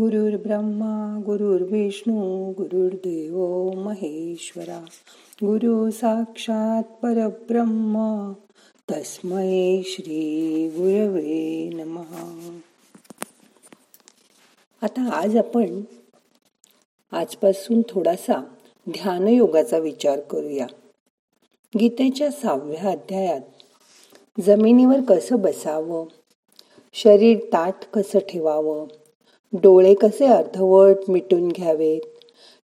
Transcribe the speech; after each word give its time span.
गुरुर्ब्रह्मा 0.00 1.22
गुरुर्विष्णू 1.26 2.50
गुरुर्देव 2.50 3.70
महेश्वरा. 3.80 4.84
गुरु 5.34 5.90
साक्षात 5.90 6.82
परब्रह्म 6.82 8.32
तस्मै 8.90 9.82
श्री 9.84 10.68
गुरवे 10.68 11.70
नमहा 11.74 12.58
आता 14.82 15.10
आज 15.12 15.36
आपण 15.36 15.80
आजपासून 17.12 17.82
थोडासा 17.88 18.44
ध्यानयोगाचा 18.88 19.78
विचार 19.78 20.20
करूया. 20.20 20.66
गीतेच्या 21.80 22.30
सहाव्या 22.30 22.90
अध्यायात 22.90 23.40
जमिनीवर 24.40 25.00
कसं 25.08 25.40
बसावं? 25.40 26.06
शरीर 26.94 27.38
ताट 27.38 27.74
कसं 27.94 28.18
ठेवावं? 28.18 28.86
डोळे 29.62 29.94
कसे 29.94 30.26
अर्धवट 30.26 30.96
मिटून 31.08 31.48
घ्यावेत? 31.48 32.00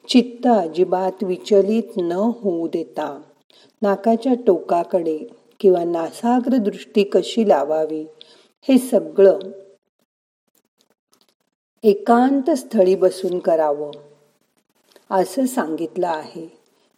चित्त 0.07 0.47
अजिबात 0.47 1.23
विचलित 1.23 1.97
न 1.97 2.11
होऊ 2.11 2.67
देता 2.67 3.21
नाकाच्या 3.81 4.33
टोकाकडे 4.47 5.19
किंवा 5.59 5.83
नासाग्र 5.83 6.57
दृष्टी 6.57 7.03
कशी 7.03 7.47
लावावी? 7.47 8.05
हे 8.61 8.77
सगळं 8.77 9.39
एकांत 11.83 12.51
स्थळी 12.51 12.95
बसून 12.95 13.39
करावं. 13.39 13.91
असं 15.11 15.45
सांगितलं 15.45 16.07
आहे. 16.07 16.51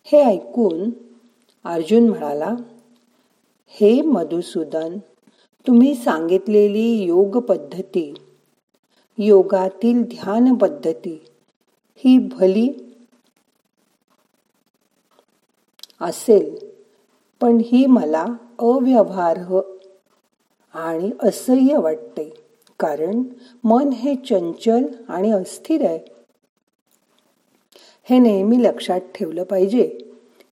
हे 0.03 0.23
ऐकून 0.23 0.89
अर्जुन 1.65 2.09
म्हणाला 2.09 2.55
हे 3.67 4.01
मधुसूदन 4.01 4.97
तुम्ही 5.67 5.95
सांगितलेली 5.95 7.03
योग 7.03 7.37
पद्धती 7.37 8.13
योगातील 9.23 10.01
ध्यान 10.03 10.55
पद्धती. 10.55 11.25
ही 11.95 12.17
भली 12.31 12.69
असेल 16.01 16.55
पण 17.41 17.57
ही 17.65 17.85
मला 17.85 18.25
अव्यवहार्य 18.59 19.59
आणि 20.73 21.11
असह्य 21.19 21.77
वाटते 21.77 22.33
कारण 22.79 23.23
मन 23.63 23.89
हे 23.89 24.15
चंचल 24.15 24.83
आणि 25.07 25.31
अस्थिर 25.31 25.85
आहे. 25.85 25.99
हे 28.03 28.19
नेहमी 28.19 28.63
लक्षात 28.63 29.01
ठेवलं 29.15 29.43
पाहिजे 29.43 29.97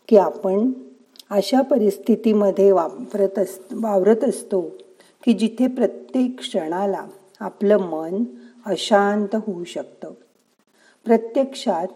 की 0.08 0.18
आपण 0.18 0.72
अशा 1.30 1.62
परिस्थितीमध्ये 1.62 2.72
वापरत 2.72 3.40
अस 3.40 3.60
वावरत 3.72 4.24
असतो 4.24 4.62
की 5.24 5.34
जिथे 5.34 5.68
प्रत्येक 5.68 6.40
क्षणाला 6.40 7.08
आपलं 7.40 7.78
मन 7.78 8.24
अशांत 8.66 9.36
होऊ 9.36 9.64
शकतं. 9.64 10.12
प्रत्यक्षात 11.06 11.88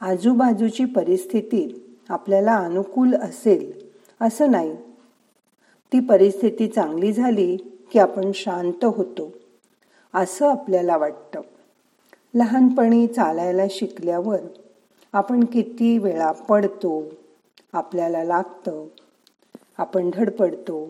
आजूबाजूची 0.00 0.84
परिस्थिती 0.84 1.96
आपल्याला 2.08 2.56
अनुकूल 2.56 3.14
असेल 3.14 3.72
असं 4.20 4.50
नाही. 4.50 4.76
ती 5.92 6.00
परिस्थिती 6.00 6.68
चांगली 6.68 7.12
झाली 7.12 7.56
की 7.92 7.98
आपण 7.98 8.30
शांत 8.34 8.84
होतो 8.84 9.32
असं 10.14 10.50
आपल्याला 10.50 10.96
वाटतं. 10.96 11.40
लहानपणी 12.34 13.06
चालायला 13.06 13.62
शिकल्यावर 13.70 14.38
आपण 15.12 15.44
किती 15.44 15.98
वेळा 15.98 16.32
पडतो 16.32 17.04
आपल्याला 17.72 18.24
लागतं. 18.24 18.86
आपण 19.78 20.10
धडपडतो 20.14 20.88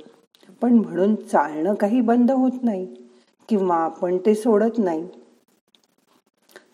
पण 0.60 0.72
म्हणून 0.72 1.14
चालणं 1.14 1.74
काही 1.74 2.00
बंद 2.00 2.30
होत 2.30 2.52
नाही. 2.62 2.94
किंवा 3.48 3.76
आपण 3.76 4.16
ते 4.18 4.34
सोडत 4.34 4.78
नाही. 4.78 5.06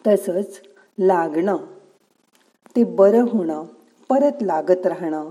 तसंच 0.07 0.61
लागणं 0.99 1.57
ते 2.77 2.85
बरं 2.85 3.23
होणं 3.23 3.65
परत 4.09 4.43
लागत 4.43 4.87
राहणं 4.87 5.31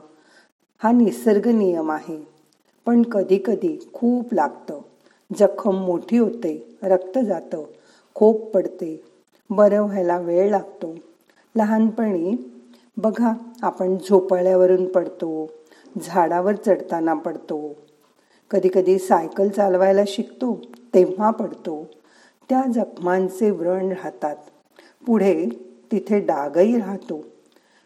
हा 0.84 0.92
निसर्ग 0.92 1.48
नियम 1.48 1.92
आहे. 1.92 2.18
पण 2.86 3.04
कधीकधी 3.04 3.90
खूप 3.94 4.34
लागतं. 4.34 4.80
जखम 5.38 5.76
मोठी 5.76 6.18
होते 6.18 6.78
रक्त 6.84 7.18
जातं 7.18 7.64
खोप 8.16 8.52
पडते 8.52 9.04
बरं 9.50 9.82
व्हायला 9.82 10.20
वेळ 10.20 10.50
लागतो. 10.50 10.96
लहानपणी 11.56 12.36
बघा 12.98 13.34
आपण 13.62 13.98
झोपाळ्यावरून 13.98 14.86
पडतो 14.88 15.50
झाडावर 16.02 16.56
चढताना 16.56 17.14
पडतो. 17.14 17.76
कधीकधी 18.52 19.00
सायकल 19.00 19.50
चालवायला 19.50 20.02
शिकतो 20.08 20.62
तेव्हा 20.94 21.30
पडतो. 21.32 21.88
त्या 22.50 22.64
जखमांचे 22.72 23.50
व्रण 23.52 23.90
राहतात. 23.90 24.36
पुढे 25.06 25.50
तिथे 25.92 26.20
डागही 26.20 26.78
राहतो. 26.78 27.26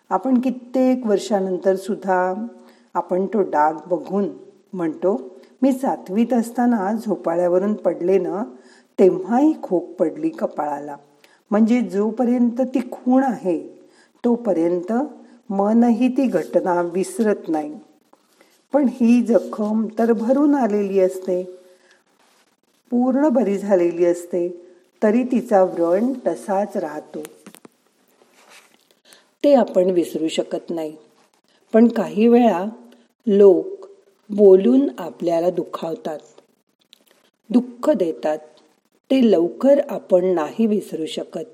आपण 0.10 0.42
कित्येक 0.42 1.06
वर्षानंतर 1.06 1.76
सुद्धा 1.76 2.48
आपण 2.94 3.26
तो 3.26 3.42
डाग 3.42 3.74
बघून 3.88 4.30
म्हणतो 4.74 5.38
मी 5.62 5.72
सातवीत 5.72 6.34
असताना 6.34 6.94
झोपाळ्यावरून 6.94 7.74
पडले 7.74 8.18
ना 8.18 8.44
तेव्हाही 9.00 9.54
खोक 9.64 9.84
पडली 9.84 10.30
कपाळाला. 10.30 10.96
म्हणजे 11.52 11.82
जोपर्यंत 11.82 12.62
ती 12.62 12.80
खूण 12.92 13.24
आहे 13.24 13.88
तोपर्यंत 14.26 14.94
मनही 15.50 16.08
ती 16.08 16.26
घटना 16.26 16.82
विसरत 16.82 17.48
नाही. 17.48 17.80
पण 18.74 18.88
ही 18.92 19.22
जखम 19.22 19.86
तर 20.00 20.14
भरून 20.14 20.56
आलेली 20.56 21.00
असते. 21.00 21.57
पूर्ण 22.90 23.30
बरी 23.30 23.58
झालेली 23.58 24.06
असते 24.06 24.62
तरी 25.04 25.24
तिचा 25.24 25.64
व्रण 25.64 26.14
तसाच 26.28 26.78
राहतो. 26.78 27.24
ते 29.44 29.54
आपण 29.54 29.90
विसरू 29.90 30.28
शकत 30.28 30.70
नाही. 30.70 30.96
पण 31.74 31.88
काही 31.88 32.28
वेळा 32.28 32.66
लोक 33.28 33.88
बोलून 34.30 34.90
आपल्याला 34.98 35.50
दुखावतात. 35.50 36.20
दुःख 37.50 37.90
देतात. 37.90 38.38
ते 39.12 39.32
लवकर 39.32 39.80
आपण 39.90 40.26
नाही 40.26 40.66
विसरू 40.66 41.06
शकत. 41.06 41.46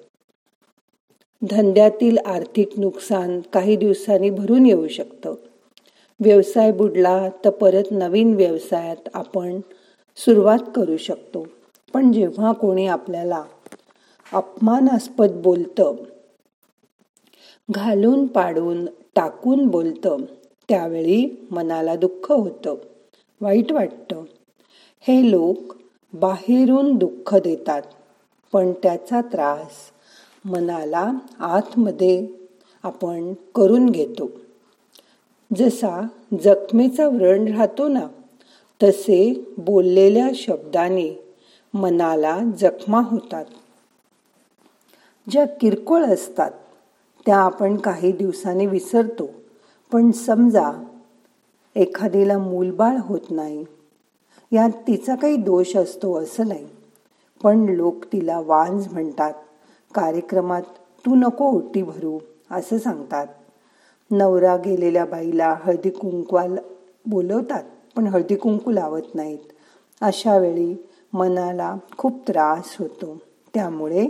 धंद्यातील 1.50 2.18
आर्थिक 2.26 2.70
नुकसान 2.78 3.40
काही 3.40 3.76
दिवसांनी 3.76 4.30
भरून 4.30 4.66
येऊ 4.66 4.88
शकतं. 4.88 5.36
व्यवसाय 6.20 6.72
बुडला 6.72 7.30
तर 7.46 7.50
परत 7.50 7.84
नवीन 7.92 8.36
व्यवसायात 8.36 9.10
आपण 9.14 9.60
सुरुवात 10.18 10.59
करू 10.75 10.97
शकतो. 10.97 11.47
पण 11.94 12.12
जेव्हा 12.12 12.51
कोणी 12.51 12.88
आपल्याला 12.88 13.44
अपमानास्पद 14.34 15.31
बोलतं 15.31 15.96
घालून 17.72 18.28
पाडून 18.28 18.85
टाकून 19.16 19.68
बोलतं 19.68 20.18
त्यावेळी 20.69 21.47
मनाला 21.51 21.96
दुःख 21.96 22.31
होतं 22.31 22.75
वाईट 23.41 23.72
वाटतं. 23.72 24.24
हे 25.07 25.31
लोक 25.31 25.74
बाहेरून 26.13 26.95
दुःख 26.95 27.35
देतात 27.35 27.81
पण 28.53 28.72
त्याचा 28.72 29.22
त्रास 29.22 29.72
मनाला 30.45 31.12
आतमध्ये 31.40 32.28
आपण 32.84 33.34
करून 33.56 33.90
घेतो. 33.90 34.30
जसा 35.57 36.07
जखमेचा 36.44 37.07
व्रण 37.07 37.47
राहतो 37.47 37.88
ना 37.88 38.07
तसे 38.84 39.54
बोललेल्या 39.58 40.28
शब्दाने 40.36 41.24
मनाला 41.74 42.40
जखमा 42.58 43.02
होतात. 43.12 43.46
ज्या 45.30 45.46
किरकोळ 45.46 46.04
असतात 46.04 46.52
त्या 47.26 47.38
आपण 47.38 47.78
काही 47.78 48.12
दिवसांनी 48.12 48.66
विसरतो. 48.66 49.30
पण 49.92 50.12
समजा 50.12 50.72
एखादीला 51.76 52.38
मूलबाळ 52.38 52.98
होत 52.98 53.20
नाही 53.30 53.66
यात 54.52 54.70
तिचा 54.88 55.16
काही 55.16 55.36
दोष 55.36 55.76
असतो 55.76 56.16
असं 56.16 56.48
नाही. 56.48 56.68
पण 57.44 57.66
लोक 57.70 58.06
तिला 58.14 58.40
वांज 58.40 58.94
म्हणतात 58.94 59.34
कार्यक्रमात 59.96 60.62
तू 61.06 61.16
नको 61.16 61.46
ओटी 61.46 61.84
भरू 61.84 62.19
असं 62.52 62.78
सांगतात. 62.78 63.28
नवरा 64.12 64.57
गेलेल्या 64.57 65.06
बाईला 65.06 65.56
हळदी 65.63 65.90
कुंकवाला 65.90 66.62
बोलवतात. 67.06 67.63
पण 67.95 68.07
हळदी 68.07 68.36
कुंकू 68.36 68.72
लावत 68.72 69.16
नाहीत. 69.16 69.40
अशा 70.01 70.38
वेळी 70.38 70.75
मनाला 71.13 71.75
खूप 71.98 72.28
त्रास 72.28 72.75
होतो. 72.80 73.18
त्यामुळे 73.54 74.07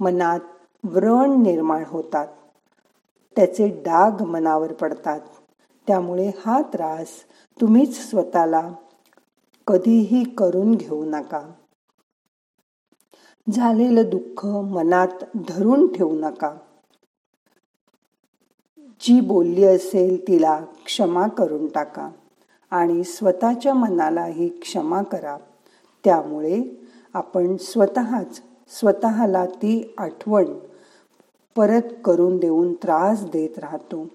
मनात 0.00 0.40
व्रण 0.84 1.42
निर्माण 1.42 1.84
होतात. 1.86 2.26
त्याचे 3.36 3.68
डाग 3.68 4.22
मनावर 4.22 4.72
पडतात. 4.72 5.20
त्यामुळे 5.86 6.30
हा 6.46 6.62
त्रास 6.62 7.08
तुम्हीच 7.60 8.10
स्वतःला 8.10 8.72
कधीही 9.66 10.24
करून 10.24 10.74
घेऊ 10.74 11.04
नका. 11.04 11.52
झालेलं 13.52 14.02
दुःख 14.10 14.46
मनात 14.46 15.24
धरून 15.48 15.92
ठेवू 15.92 16.18
नका. 16.18 16.56
जी 19.00 19.20
बोलली 19.20 19.64
असेल 19.64 20.28
तिला 20.28 20.60
क्षमा 20.84 21.28
करून 21.28 21.66
टाका. 21.66 22.10
आणि 22.76 23.04
स्वतःच्या 23.04 23.74
मनालाही 23.74 24.48
क्षमा 24.48 25.02
करा. 25.02 25.36
त्यामुळे 26.04 26.86
आपण 27.14 27.56
स्वतःच 27.56 28.42
स्वतःला 28.68 29.46
ती 29.46 29.94
आठवण 29.98 30.44
परत 31.56 31.82
करून 32.04 32.38
देऊन 32.38 32.74
त्रास 32.74 33.24
देत 33.24 33.58
राहतो. 33.58 34.06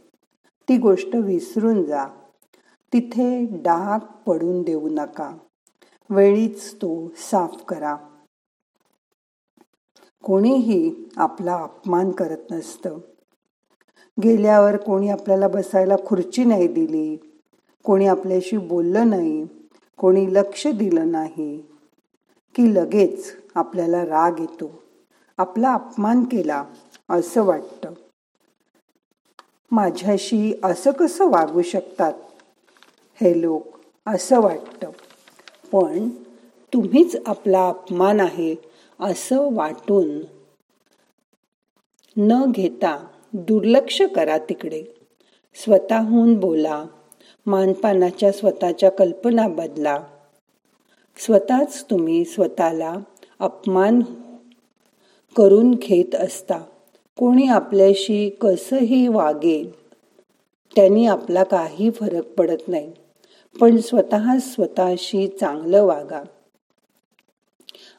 ती 0.70 0.78
गोष्ट 0.78 1.16
विसरून 1.16 1.84
जा. 1.84 2.06
तिथे 2.94 3.46
डाग 3.52 4.00
पडून 4.26 4.62
देऊ 4.62 4.90
नका. 4.92 5.38
वेळीच 6.10 6.76
तो 6.76 7.08
साफ 7.18 7.64
करा. 7.68 7.96
कोणीही 10.24 11.10
आपला 11.18 11.56
अपमान 11.56 12.12
करत 12.12 12.52
नसतं. 12.52 12.98
गेल्यावर 14.24 14.78
कोणी 14.78 15.10
आपल्याला 15.10 15.48
बसायला 15.48 15.96
खुर्ची 16.06 16.44
नाही 16.44 16.68
दिली. 16.68 17.31
कोणी 17.84 18.08
आपल्याशी 18.08 18.58
बोललं 18.58 19.10
नाही 19.10 19.48
कोणी 19.98 20.34
लक्ष 20.34 20.68
दिलं 20.68 21.12
नाही 21.12 21.58
की 22.56 22.76
लगेच 22.76 23.36
आपल्याला 23.56 24.06
राग 24.06 24.40
येतो. 24.40 24.84
आपला 25.38 25.74
अपमान 25.74 26.24
केला 26.24 26.66
असं 27.10 27.44
वाटतं. 27.44 27.94
माझ्याशी 29.72 30.54
असं 30.64 30.92
कसं 30.92 31.26
वागू 31.30 31.62
शकतात? 31.62 32.14
हे 33.22 33.42
लोक 33.42 33.68
असं 34.08 34.42
वाटतं. 34.42 34.90
पण 35.72 36.10
तुम्हीच 36.74 37.16
आपला 37.26 37.70
अपमान 37.70 38.20
आहे 38.20 38.56
असं 39.00 39.56
वाटून 39.56 40.20
न 42.18 42.52
घेता 42.52 43.08
दुर्लक्ष 43.34 44.02
करा 44.16 44.38
तिकडे. 44.38 44.84
स्वतःहून 45.56 46.40
बोला 46.40 46.86
मानपानाच्या 47.46 48.32
स्वतःच्या 48.32 48.92
कल्पना 48.92 49.48
बदला. 49.48 50.04
स्वतःच 51.18 51.84
तुम्ही 51.84 52.26
स्वतःला 52.26 52.96
अपमान 53.40 54.02
करून 55.36 55.72
घेत 55.72 56.16
असता. 56.16 56.58
कोणी 57.18 57.48
आपल्याशी 57.48 58.30
कसंही 58.30 59.08
वागेल 59.08 59.72
त्यांनी 60.76 61.06
आपला 61.06 61.44
काही 61.44 61.92
फरक 61.92 62.28
पडत 62.28 62.68
नाही. 62.68 62.92
पण 63.62 63.78
स्वतः 63.78 64.40
स्वतःशी 64.40 65.28
चांगलं 65.28 65.84
वागा. 65.84 66.24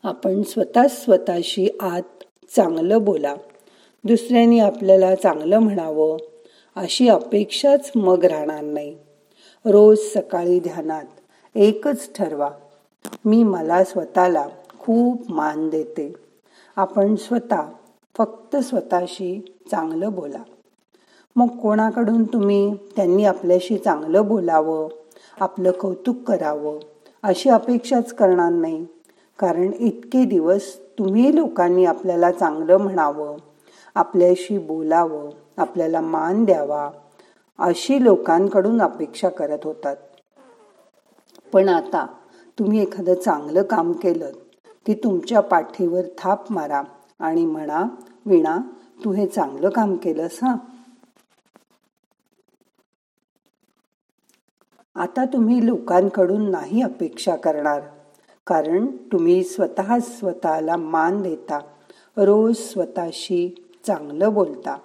आपण 0.03 0.43
स्वतः 0.43 0.89
स्वतःशी 0.89 1.69
आत 1.81 2.25
चांगलं 2.57 3.05
बोला. 3.05 3.35
दुसऱ्यांनी 4.05 4.59
आपल्याला 4.59 5.15
चांगलं 5.15 5.59
म्हणावं 5.59 6.17
अशी 6.77 7.09
अपेक्षाच 7.09 7.93
मग 7.95 8.25
राहणार 8.25 8.61
नाही. 8.61 8.97
रोज 9.65 9.99
सकाळी 9.99 10.61
ध्यानात. 10.61 11.05
एकच 11.55 12.13
ठरवा 12.15 12.51
मी 13.25 13.43
मला 13.43 13.85
स्वतःला 13.85 14.47
खूप 14.79 15.31
मान 15.31 15.69
देते. 15.69 16.13
आपण 16.77 17.15
स्वतः 17.17 17.63
फक्त 18.17 18.57
स्वतःशी 18.57 19.57
चांगलं 19.71 20.13
बोला. 20.13 20.43
मग 21.37 21.47
कोणाकडून 21.47 22.25
तुम्ही 22.25 22.75
त्यांनी 22.97 23.25
आपल्याशी 23.25 23.79
चांगलं 23.79 24.29
बोलावं 24.29 24.89
आपलं 25.41 25.71
कौतुक 25.71 26.17
करावं 26.27 26.79
अशी 27.23 27.49
अपेक्षाच 27.49 28.13
करणार 28.13 28.53
नाही. 28.53 28.87
कारण 29.39 29.71
इतके 29.79 30.25
दिवस 30.25 30.77
तुम्ही 30.99 31.37
लोकांनी 31.37 31.85
आपल्याला 31.85 32.31
चांगलं 32.31 32.77
म्हणावं 32.77 33.37
आपल्याशी 33.95 34.59
बोलावं 34.59 35.31
आपल्याला 35.57 36.01
मान 36.01 36.45
द्यावा 36.45 36.91
अशी 37.59 38.05
लोकांकडून 38.05 38.83
अपेक्षा 38.83 39.29
करत 39.29 39.59
होतात. 39.65 39.97
पण 41.53 41.69
आता 41.69 42.07
तुम्ही 42.59 42.83
एखादं 42.83 43.15
चांगलं 43.15 43.63
काम 43.63 43.93
केलं 43.93 44.31
की 44.87 44.95
तुमच्या 44.95 45.41
पाठीवर 45.41 46.03
थाप 46.19 46.53
मारा 46.53 46.83
आणि 47.21 47.47
म्हणा 47.47 47.85
विणा 48.27 48.57
तू 49.05 49.13
हे 49.13 49.27
चांगलं 49.27 49.69
काम 49.69 49.97
केलंस 49.97 50.39
हा? 50.43 50.55
आता 54.97 55.25
तुम्ही 55.25 55.67
लोकांकडून 55.67 56.51
नाही 56.51 56.83
अपेक्षा 56.83 57.37
करणार 57.37 57.81
कारण 58.47 58.87
तुम्ही 58.87 59.45
स्वतः 59.45 59.99
स्वतःला 59.99 60.77
मान 60.77 61.23
देता 61.23 61.59
रोज 62.17 62.57
स्वतःशी 62.57 63.67
चांगलं 63.87 64.33
बोलता. 64.35 64.77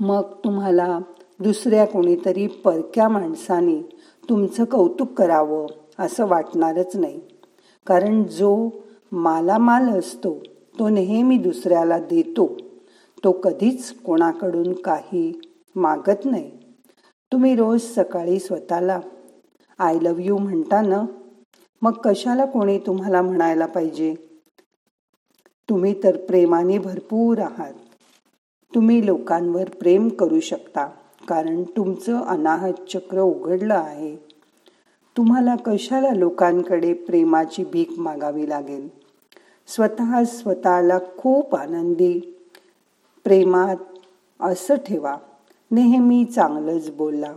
मग 0.00 0.22
तुम्हाला 0.44 0.98
दुसऱ्या 1.40 1.84
कोणीतरी 1.84 2.46
परक्या 2.46 3.08
माणसाने 3.08 3.96
तुमचं 4.28 4.64
कौतुक 4.64 5.12
करावं 5.12 5.66
असं 5.98 6.26
वाटणारच 6.26 6.96
नाही. 6.96 7.20
कारण 7.86 8.24
जो 8.24 8.70
मालामाल 9.12 9.98
असतो 9.98 10.42
तो 10.78 10.88
नेहमी 10.88 11.38
दुसऱ्याला 11.38 11.98
देतो. 11.98 12.56
तो 13.24 13.32
कधीच 13.32 13.92
कोणाकडून 14.00 14.72
काही 14.72 15.40
मागत 15.76 16.24
नाही. 16.24 16.50
तुम्ही 17.32 17.56
रोज 17.56 17.80
सकाळी 17.80 18.38
स्वतःला 18.38 19.00
आय 19.78 19.98
लव 20.02 20.14
यू 20.18 20.38
म्हणता 20.38 20.80
ना? 20.80 21.02
मग 21.82 21.92
कशाला 21.92 22.44
कोणी 22.44 22.78
तुम्हाला 22.78 23.22
म्हणायला 23.22 23.66
पाहिजे? 23.66 24.14
तुम्ही 25.68 26.02
तर 26.04 26.16
प्रेमाने 26.16 26.78
भरपूर 26.78 27.38
आहात. 27.38 27.72
तुम्ही 28.74 29.06
लोकांवर 29.06 29.64
प्रेम 29.64 30.08
करू 30.08 30.40
शकता 30.40 30.86
कारण 31.28 31.62
तुमचं 31.62 32.20
अनाहत 32.20 32.72
चक्र 32.72 33.20
उघडलं 33.20 33.74
आहे. 33.74 34.16
तुम्हाला 35.16 35.56
कशाला 35.56 36.10
लोकांकडे 36.10 36.92
प्रेमाची 36.92 37.64
भीक 37.64 37.98
मागावी 37.98 38.48
लागेल? 38.48 38.88
स्वतः 39.66 40.24
स्वतःला 40.24 40.98
खूप 41.18 41.54
आनंदी. 41.56 42.20
प्रेमात 43.24 43.76
असं 44.40 44.74
ठेवा 44.74 45.16
नेहमी 45.70 46.24
चांगलंच 46.24 46.90
बोला. 46.90 47.34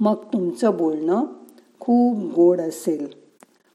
मग 0.00 0.14
तुमचं 0.14 0.76
बोलणं 0.76 1.24
खूप 1.80 2.34
गोड 2.34 2.60
असेल 2.60 3.06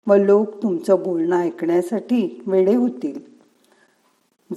व 0.08 0.16
लोक 0.16 0.64
तुमचं 0.64 1.04
बोलणं 1.04 1.38
ऐकण्यासाठी 1.38 2.44
वेडे 2.48 2.76
होतील. 2.76 3.20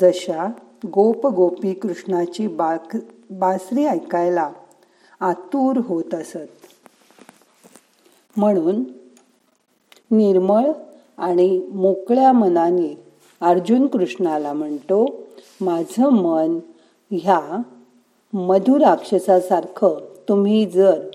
जशा 0.01 0.51
गोप 0.87 1.27
गोपी 1.27 1.73
कृष्णाची 1.73 2.47
बाक 2.47 2.97
बासरी 3.31 3.85
ऐकायला 3.85 4.51
आतुर 5.21 5.77
होत 5.77 6.15
असत. 6.15 6.49
म्हणून 8.37 8.85
निर्मळ 10.11 10.71
आणि 11.19 11.69
मोकळ्या 11.73 12.33
मनाने 12.33 13.05
अर्जुन 13.41 13.87
कृष्णाला 13.87 14.53
म्हणतो 14.53 15.07
माझं 15.61 16.09
मन 16.09 16.59
ह्या 17.11 17.63
मधुराक्षसासारखं 18.33 19.99
तुम्ही 20.29 20.67
जर 20.67 21.09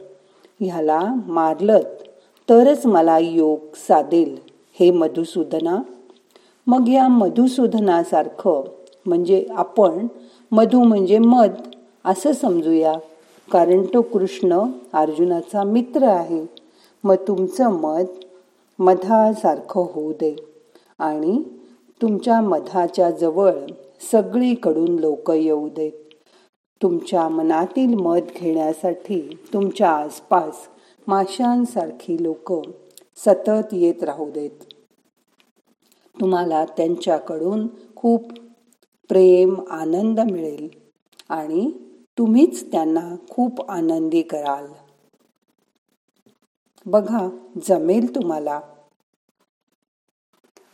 ह्याला 0.60 1.02
मारलत 1.28 2.04
तरच 2.50 2.86
मला 2.86 3.18
योग 3.18 3.60
साधेल 3.76 4.38
हे 4.80 4.92
मधुसूदना. 4.92 5.82
मग 6.68 6.88
या 6.88 7.08
मधुसूदनासारखं 7.08 8.64
म्हणजे 9.06 9.46
आपण 9.52 10.08
मधु 10.52 10.84
म्हणजे 10.84 11.20
मध 11.20 11.52
असं 12.06 12.32
समजूया. 12.32 12.94
कारण 13.52 13.86
तो 13.86 14.02
कृष्ण 14.02 14.60
अर्जुनाचा 14.94 15.64
मित्र 15.64 16.04
आहे. 16.04 16.46
मग 17.04 17.16
तुमचं 17.16 17.70
मध 17.70 18.06
मधासारखं 18.80 19.88
होऊ 19.94 20.14
दे. 20.14 20.36
आणि 21.00 21.44
तुमच्या 22.02 22.42
मधाच्या 22.42 23.12
जवळ 23.12 23.54
सगळीकडून 24.12 25.00
लोक 25.00 25.32
येऊ 25.32 25.70
देत. 25.70 25.92
तुमच्या 26.84 27.30
मनातील 27.30 27.94
मध 27.94 28.22
घेण्यासाठी 28.36 29.40
तुमच्या 29.54 29.90
आसपास 29.90 30.54
माशांसारखी 31.08 32.24
लोक 32.24 32.54
सतत 33.16 33.74
येत 33.74 34.04
राहू 34.04 34.32
देत. 34.32 34.64
तुम्हाला 36.22 36.66
त्यांच्याकडून 36.66 37.68
खूप 37.96 38.32
प्रेम 39.14 39.62
आनंद 39.70 40.20
मिळेल 40.20 40.70
आणि 41.30 41.72
तुम्हीच 42.18 42.72
त्यांना 42.72 43.16
खूप 43.30 43.72
आनंदी 43.72 44.22
कराल. 44.22 44.74
बघा 46.86 47.28
जमेल 47.68 48.16
तुम्हाला. 48.16 48.60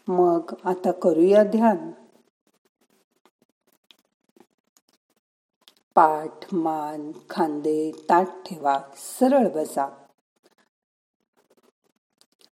मग 0.08 0.54
आता 0.64 0.92
करूया 0.92 1.44
ध्यान. 1.44 1.92
पाठ 5.96 6.54
मान 6.54 7.12
खांदे 7.30 7.92
ताट 8.10 8.28
ठेवा 8.46 8.80
सरळ 8.98 9.48
बसा. 9.48 10.06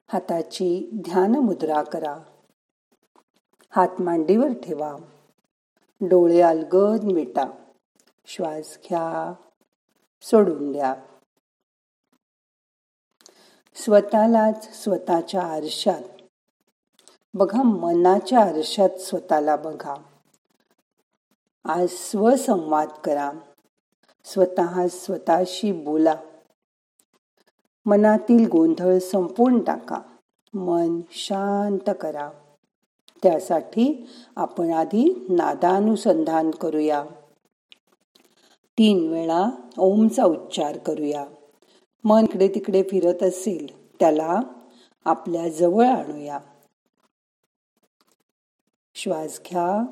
हाताची 0.08 0.89
ध्यान 0.94 1.36
मुद्रा 1.36 1.84
करा. 1.84 2.17
हात 3.70 4.01
मांडीवर 4.01 4.48
ठेवा. 4.48 4.98
डोळे 6.01 6.42
अलगद 6.42 7.04
मिटा. 7.04 7.46
श्वास 8.25 8.77
घ्या. 8.84 9.34
सोडून 10.22 10.72
द्या. 10.72 10.96
स्वतःलाच 13.75 14.84
स्वतःच्या 14.84 15.42
आरशात 15.42 16.01
बघा 17.34 17.62
मनाच्या 17.62 18.39
आरशात 18.39 18.89
स्वतःला 18.89 19.56
बघा. 19.56 19.96
आज 21.66 21.88
स्वसंवाद 21.89 22.89
करा. 22.89 23.32
स्वतः 24.24 24.88
स्वतःशी 24.88 25.72
बोला. 25.72 26.16
मनातील 27.86 28.50
गोंधळ 28.50 29.00
संपून 29.00 29.63
टाका. 29.63 30.01
मन 30.54 31.01
शांत 31.12 31.89
करा. 32.01 32.32
त्यासाठी 33.24 34.09
आपण 34.36 34.74
आधी 34.74 35.25
नादानुसंधान 35.29 36.51
करूया. 36.51 37.05
तीन 38.77 39.09
वेळा 39.09 39.50
ओमचा 39.77 40.24
उच्चार 40.24 40.77
करूया. 40.77 41.25
मन 42.03 42.24
इकडे 42.24 42.47
तिकडे 42.47 42.83
फिरत 42.83 43.24
असेल 43.24 43.93
त्याला 44.00 44.39
आपल्या 45.05 45.50
जवळ 45.50 45.86
आणूया. 45.86 46.39
श्वास 48.95 49.41
घ्या. 49.50 49.86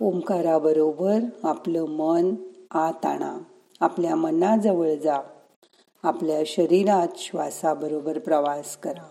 ओंकाराबरोबर 0.00 1.18
आपलं 1.42 1.84
मन 1.84 2.34
आत 2.70 3.06
आणा. 3.06 3.38
आपल्या 3.80 4.14
मनाजवळ 4.14 4.94
जा. 4.94 5.20
आपल्या 6.02 6.42
शरीरात 6.46 7.08
श्वासाबरोबर 7.16 8.18
प्रवास 8.18 8.76
करा. 8.76 9.08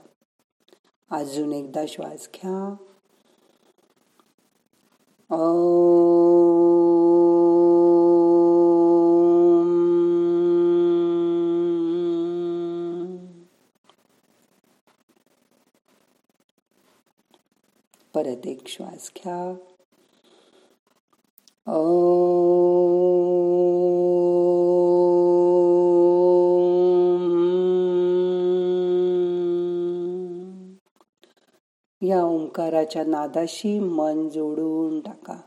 अजून 1.11 1.53
एकदा 1.53 1.85
श्वास 1.87 2.29
घ्या. 2.35 2.75
परत 18.13 18.47
एक 18.47 18.67
श्वास 18.67 19.11
घ्या. 19.15 19.55
या 32.01 32.23
ओंकाराच्या 32.23 33.03
नादाशी 33.05 33.79
मन 33.79 34.29
जोडून 34.29 34.99
टाका. 34.99 35.41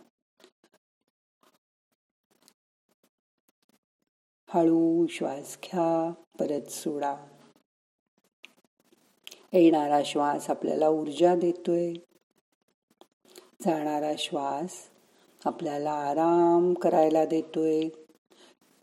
हळू 4.48 5.06
श्वास 5.06 5.58
घ्या 5.62 6.12
परत 6.40 6.70
सोडा. 6.70 7.16
येणारा 9.52 10.02
श्वास 10.04 10.50
आपल्याला 10.50 10.88
ऊर्जा 10.88 11.34
देतोय. 11.34 11.94
जाणारा 13.62 14.12
श्वास 14.18 14.97
आपल्याला 15.48 15.92
आराम 15.92 16.74
करायला 16.74 17.24
देतोय. 17.24 17.80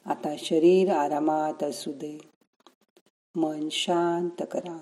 आता 0.06 0.36
शरीर 0.38 0.92
आरामात 0.92 1.64
असू 1.64 1.92
दे. 1.92 2.18
मन 3.36 3.70
शांत 3.72 4.46
करा. 4.52 4.80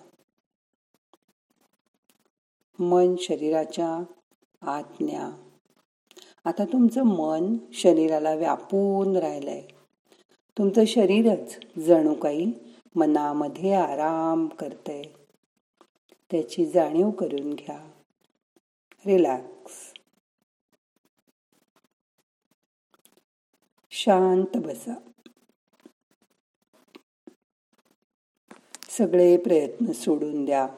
मन 2.80 3.16
शरीराच्या 3.16 4.04
आज्ञा 4.62 5.30
आता 6.46 6.66
तुमचं 6.66 7.04
मन 7.04 7.58
शरीराला 7.74 8.36
व्यापून 8.36 9.16
राहिलंय. 9.16 9.62
तुमचं 10.58 10.86
शरीरच 10.86 11.60
जणू 11.80 12.14
काही 12.14 12.54
मनामध्ये 12.96 13.74
आराम 13.74 14.48
करतय. 14.48 15.02
त्याची 16.32 16.66
जाणीव 16.66 17.10
करून 17.10 17.54
घ्या. 17.54 17.92
रिलॅक्स. 19.06 19.93
शांत 24.06 24.58
बसा. 24.58 24.94
सगळे 28.90 29.38
प्रयत्न 29.38 29.92
सोडून 29.92 30.46
द्या. 30.46 30.70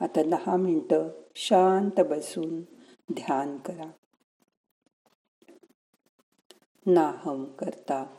आता 0.00 0.22
दहा 0.22 0.56
मिनटं 0.56 1.08
शांत 1.34 2.00
बसून 2.00 2.60
ध्यान 3.12 3.58
करा. 3.58 3.90
नाहम 6.86 7.44
करता 7.44 8.16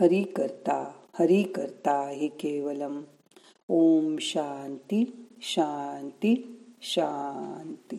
हरी 0.00 0.22
करता 0.22 1.06
हरी 1.18 1.42
करता 1.42 2.08
हे 2.08 2.28
केवलम. 2.28 3.02
ओम 3.68 4.16
शांती 4.16 5.28
शांती 5.40 6.64
शांती. 6.82 7.96